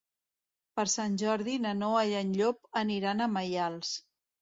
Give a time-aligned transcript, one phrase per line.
[0.79, 3.97] Per Sant Jordi na Noa i en Llop aniran a Maials.